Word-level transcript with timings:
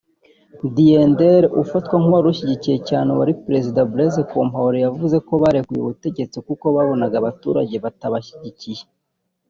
Diendéré 0.75 1.47
ufatwa 1.61 1.95
nk’uwari 2.01 2.27
ushyigikiye 2.31 2.77
cyane 2.89 3.07
uwari 3.09 3.33
Perezida 3.45 3.79
Blaise 3.91 4.21
Compaore 4.31 4.77
yavuze 4.85 5.15
ko 5.27 5.33
barekuye 5.41 5.79
ubutegetsi 5.81 6.37
kuko 6.47 6.65
babonaga 6.75 7.15
abaturage 7.17 7.75
batabashyigikiye 7.85 8.83